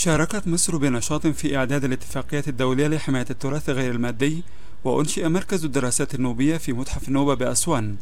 [0.00, 4.42] شاركت مصر بنشاط في إعداد الاتفاقية الدولية لحماية التراث غير المادي
[4.84, 7.96] وأنشئ مركز الدراسات النوبية في متحف النوبة بأسوان.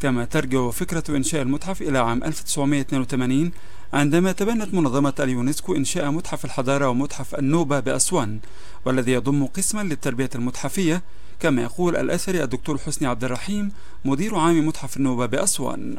[0.00, 3.52] كما ترجع فكرة إنشاء المتحف إلى عام 1982
[3.92, 8.38] عندما تبنت منظمة اليونسكو إنشاء متحف الحضارة ومتحف النوبة بأسوان
[8.84, 11.02] والذي يضم قسما للتربية المتحفية
[11.40, 13.72] كما يقول الأثري الدكتور حسني عبد الرحيم
[14.04, 15.96] مدير عام متحف النوبة بأسوان.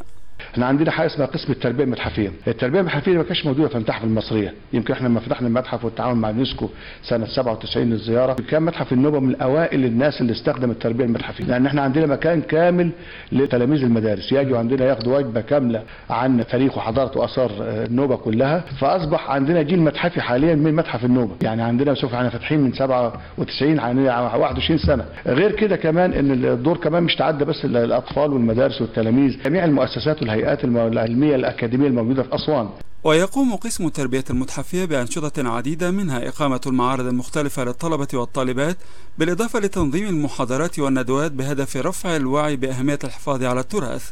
[0.53, 4.53] إحنا عندنا حاجة اسمها قسم التربية المتحفيه، التربية المتحفيه ما كانتش موجودة في المتاحف المصرية،
[4.73, 6.69] يمكن إحنا لما فتحنا المتحف والتعاون مع اليونسكو
[7.03, 11.81] سنة 97 للزيارة، كان متحف النوبة من أوائل الناس اللي استخدم التربية المتحفيه، لأن إحنا
[11.81, 12.89] عندنا مكان كامل
[13.31, 19.61] لتلاميذ المدارس، يجوا عندنا ياخدوا وجبة كاملة عن تاريخ وحضارة وآثار النوبة كلها، فأصبح عندنا
[19.61, 24.77] جيل متحفي حاليا من متحف النوبة، يعني عندنا شوف إحنا فاتحين من 97 عن 21
[24.77, 30.21] سنة، غير كده كمان إن الدور كمان مش تعدى بس الأطفال والمدارس والتلاميذ، جميع المؤسسات
[30.21, 30.38] والهيئات
[30.87, 32.69] العلمية الأكاديمية الموجودة في أسوان.
[33.03, 38.77] ويقوم قسم التربية المتحفية بأنشطة عديدة منها إقامة المعارض المختلفة للطلبة والطالبات
[39.17, 44.11] بالإضافة لتنظيم المحاضرات والندوات بهدف رفع الوعي بأهمية الحفاظ على التراث.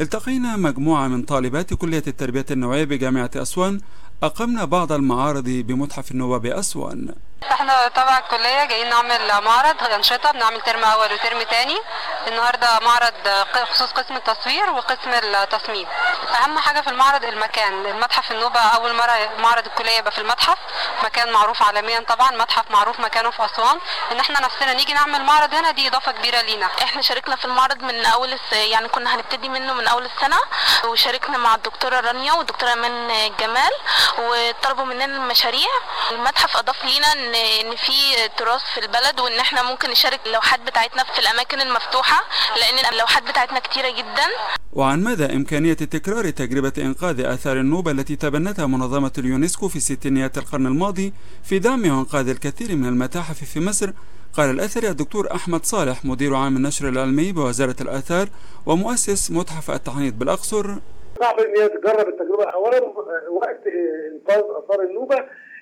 [0.00, 3.80] التقينا مجموعة من طالبات كلية التربية النوعية بجامعة أسوان
[4.22, 7.08] أقمنا بعض المعارض بمتحف النوبة بأسوان.
[7.42, 11.78] إحنا تبع الكلية جايين نعمل معرض انشطه بنعمل ترم أول وترم تاني.
[12.26, 13.14] النهارده معرض
[13.72, 15.86] خصوص قسم التصوير وقسم التصميم.
[16.42, 20.58] أهم حاجة في المعرض المكان المتحف النوبة أول مرة معرض الكلية يبقى في المتحف.
[21.04, 23.78] مكان معروف عالميا طبعا متحف معروف مكانه في أسوان.
[24.12, 26.66] إن إحنا نفسنا نيجي نعمل معرض هنا دي إضافة كبيرة لينا.
[26.82, 28.52] إحنا شاركنا في المعرض من أول الس...
[28.52, 30.38] يعني كنا هنبتدي منه من أول السنة.
[30.84, 33.72] وشاركنا مع الدكتورة رانيا والدكتوره من جمال
[34.18, 35.68] وطلبوا مننا المشاريع.
[36.10, 41.04] المتحف أضاف لينا ان إن في تراث في البلد وإن إحنا ممكن نشارك اللوحات بتاعتنا
[41.04, 42.24] في الأماكن المفتوحة
[42.60, 44.26] لأن اللوحات بتاعتنا كتيرة جدا.
[44.72, 50.66] وعن مدى إمكانية تكرار تجربة إنقاذ آثار النوبة التي تبنتها منظمة اليونسكو في ستينيات القرن
[50.66, 51.12] الماضي
[51.44, 53.90] في دعم وإنقاذ الكثير من المتاحف في مصر
[54.32, 58.28] قال الأثري الدكتور أحمد صالح مدير عام النشر العلمي بوزارة الآثار
[58.66, 60.66] ومؤسس متحف التحنيط بالأقصر.
[61.20, 62.80] صعب أن هي تجرب التجربه اولا
[63.30, 63.62] وقت
[64.12, 65.16] إنقاذ آثار النوبة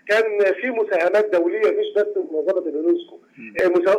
[0.08, 3.18] كان في مساهمات دولية مش بس منظمة اليونسكو.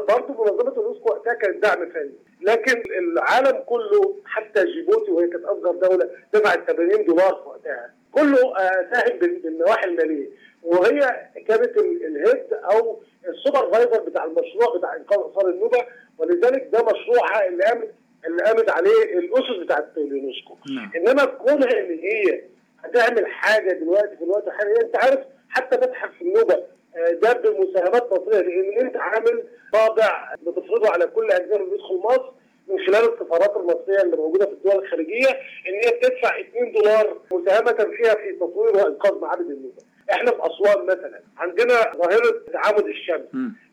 [0.10, 2.12] برضه منظمة اليونسكو وقتها كانت دعم فني.
[2.42, 7.94] لكن العالم كله حتى جيبوتي وهي كانت أصغر دولة دفعت 80 دولار في وقتها.
[8.12, 8.54] كله
[8.94, 10.28] ساهم بالنواحي المالية.
[10.64, 11.00] وهي
[11.48, 15.86] كانت ال head أو ال supervisor بتاع المشروع بتاع إنقاذ آثار النوبة.
[16.18, 17.92] ولذلك ده مشروعها اللي قامت
[18.28, 20.58] اللي قامت عليه الأسس بتاعت اليونسكو.
[20.76, 20.92] نعم.
[20.96, 22.42] إنما كونها إن هي
[22.84, 25.20] هتعمل حاجة دلوقتي في الوقت الحالي أنت عارف
[25.50, 26.64] حتى متحف النوبة
[27.12, 29.44] ده بمساهمات مصريه لإن أنت عامل
[29.74, 32.32] طابع بتفرضه على كل اجنبي بيدخل مصر
[32.68, 35.28] من خلال السفارات المصرية اللي موجودة في الدول الخارجيه
[35.68, 39.82] إن هي بتدفع 2 دولار مساهمة فيها في تطوير وإنقاذ معابد النوبة.
[40.12, 43.26] إحنا في أسوان مثلا عندنا ظاهرة تعامد الشمس.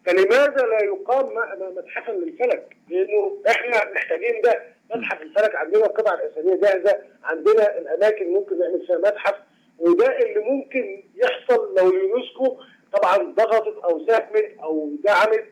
[0.07, 1.31] فلماذا لا يقام
[1.77, 4.63] متحفا للفلك؟ لأنه إحنا محتاجين ده
[4.95, 9.35] متحف الفلك عندنا القطع الاثريه جاهزة عندنا الأماكن ممكن نعمل فيها متحف
[9.79, 10.85] وده اللي ممكن
[11.25, 12.57] يحصل لو اليونسكو
[12.97, 15.45] طبعا ضغطت أو ساهمت أو دعمت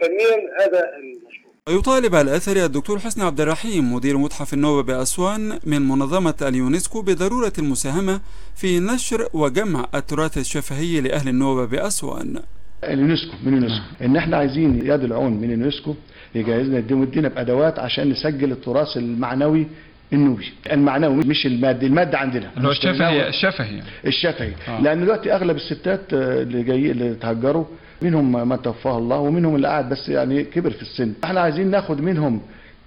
[0.00, 1.50] فنيا هذا المشروع.
[1.68, 8.20] ويطالب الأثري الدكتور حسني عبد الرحيم مدير متحف النوبة بأسوان من منظمة اليونسكو بضرورة المساهمة
[8.56, 12.40] في نشر وجمع التراث الشفهي لأهل النوبة بأسوان.
[12.84, 15.94] اليونسكو من اليونسكو إن إحنا عايزين يد العون من اليونسكو
[16.34, 19.66] يجهزنا يدينا بأدوات عشان نسجل التراث المعنوي
[20.12, 22.50] النوبي المعنوي مش المادي المادة عندنا.
[22.56, 24.80] اللي هو الشفهي الشفهي الشفهي آه.
[24.80, 27.64] لأن دلوقتي أغلب الستات اللي جاي اللي تهجروا
[28.02, 31.12] منهم من توفاه الله ومنهم اللي قاعد بس يعني كبر في السن.
[31.24, 32.40] إحنا عايزين ناخد منهم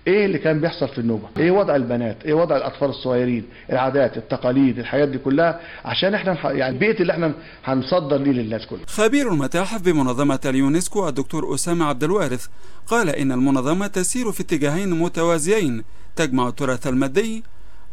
[0.08, 4.80] إيه اللي كان بيحصل في النوبة؟ إيه وضع البنات؟ إيه وضع الأطفال الصغيرين؟ العادات التقاليد
[4.80, 7.34] الحاجات دي كلها؟ عشان إحنا يعني البيت اللي إحنا
[7.64, 8.86] هنصدر ليه للناس كلها.
[8.88, 12.48] خبير المتاحف بمنظمة اليونسكو الدكتور أسامة عبد الوارث
[12.88, 15.84] قال إن المنظمة تسير في اتجاهين متوازيين
[16.16, 17.44] تجمع التراث المادي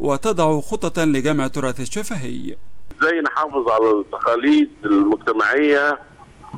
[0.01, 2.57] وتضع خططا لجمع التراث الشفهي.
[3.01, 5.99] إزاي نحافظ على التقاليد المجتمعية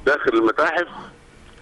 [0.06, 0.86] داخل المتاحف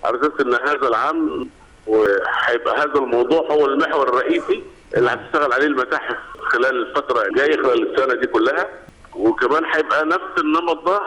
[0.05, 1.49] على أساس إن هذا العام
[1.87, 4.63] وهيبقى هذا الموضوع هو المحور الرئيسي
[4.97, 8.69] اللي هتشتغل عليه المتاحف خلال الفترة الجاية خلال السنة دي كلها.
[9.15, 11.01] وكمان هيبقى نفس النمط ده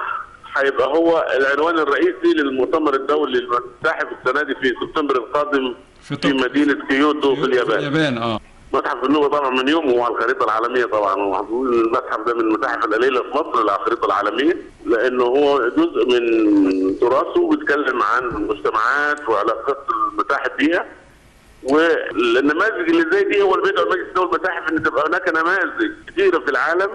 [0.57, 6.87] هيبقى هو العنوان الرئيسي للمؤتمر الدولي للمتاحف السنة دي في سبتمبر القادم في, في مدينة
[6.87, 7.77] كيوتو في اليابان.
[7.79, 8.39] اليابان آه.
[8.73, 11.41] متحف النوبه طبعا من يومه وعلى الخريطة العالمية طبعا.
[11.51, 17.49] المتحف ده من المتاحف القليلة في مصر على الخريطه العالمية لأنه هو جزء من تراثه
[17.49, 19.77] بيتكلم عن المجتمعات وعلاقات
[20.11, 20.85] المتاحف بيها.
[21.63, 26.39] والنماذج اللي زي دي هو اللي بيدعو المجلس الدولي المتاحف إن تبقى هناك نماذج كثيره
[26.39, 26.89] في العالم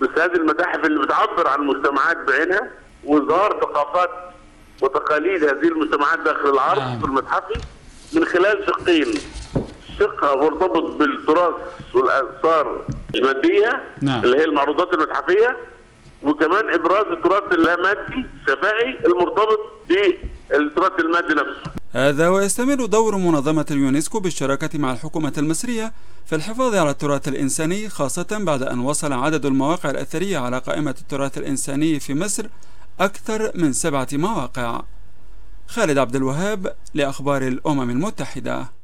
[0.00, 2.70] بس هذه المتاحف اللي بتعبر عن مجتمعات بعينها
[3.04, 4.10] وإظهار ثقافات
[4.82, 7.04] وتقاليد هذه المجتمعات داخل العرض نعم.
[7.04, 7.54] المتحفي
[8.12, 9.14] من خلال شقين.
[9.98, 11.54] شق مرتبط بالتراث
[11.94, 12.84] والآثار
[13.14, 14.24] المادية نعم.
[14.24, 15.56] اللي هي المعروضات المتحفية
[16.22, 21.70] وكمان إبراز التراث اللامادي الشفائي المرتبط بالتراث المادي نفسه.
[21.92, 25.92] هذا ويستمر دور منظمة اليونسكو بالشراكة مع الحكومة المصرية
[26.26, 31.38] في الحفاظ على التراث الإنساني خاصة بعد أن وصل عدد المواقع الأثرية على قائمة التراث
[31.38, 32.46] الإنساني في مصر
[33.00, 34.82] أكثر من سبعة مواقع.
[35.68, 38.75] خالد عبد الوهاب لأخبار الأمم المتحدة.